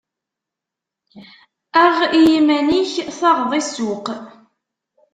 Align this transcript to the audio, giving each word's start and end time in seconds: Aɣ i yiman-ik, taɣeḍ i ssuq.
Aɣ 1.83 1.97
i 2.17 2.19
yiman-ik, 2.27 2.93
taɣeḍ 3.17 3.51
i 3.59 3.61
ssuq. 3.67 4.07